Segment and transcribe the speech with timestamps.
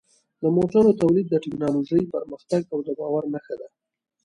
[0.41, 3.67] د موټرو تولید د ټکنالوژۍ پرمختګ او د باور نښه ده.